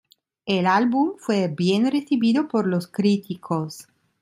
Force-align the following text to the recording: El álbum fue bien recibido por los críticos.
El 0.47 0.65
álbum 0.65 1.11
fue 1.19 1.47
bien 1.47 1.91
recibido 1.91 2.47
por 2.47 2.65
los 2.65 2.87
críticos. 2.87 3.87